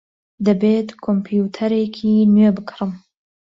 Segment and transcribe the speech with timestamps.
[0.45, 2.91] دەبێت کۆمپیوتەرێکی نوێ بکڕم.